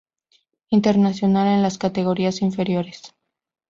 [0.71, 3.13] Internacional en las categorías inferiores.